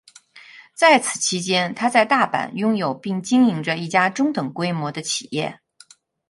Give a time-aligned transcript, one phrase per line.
[0.73, 5.59] 在此期间，他在大阪拥有并经营着一家中等规模的企业。